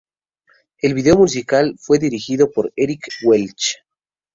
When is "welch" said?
3.23-3.77